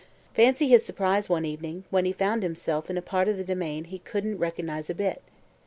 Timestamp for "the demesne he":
3.37-3.99